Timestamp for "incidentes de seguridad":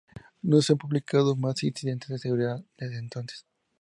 1.63-2.63